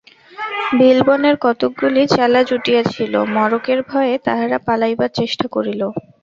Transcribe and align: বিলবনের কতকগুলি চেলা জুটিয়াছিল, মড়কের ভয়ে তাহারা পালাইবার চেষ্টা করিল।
বিলবনের 0.79 1.35
কতকগুলি 1.41 2.01
চেলা 2.11 2.41
জুটিয়াছিল, 2.49 3.13
মড়কের 3.35 3.79
ভয়ে 3.89 4.15
তাহারা 4.25 4.57
পালাইবার 4.67 5.09
চেষ্টা 5.19 5.45
করিল। 5.55 5.81